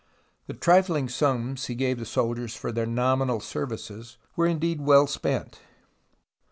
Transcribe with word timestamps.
The 0.47 0.55
trifling 0.55 1.09
sums 1.09 1.67
he 1.67 1.75
gave 1.75 1.99
the 1.99 2.07
soldiers 2.07 2.55
for 2.55 2.71
their 2.71 2.87
nominal 2.87 3.39
services 3.39 4.17
were 4.35 4.47
indeed 4.47 4.81
well 4.81 5.05
spent. 5.05 5.59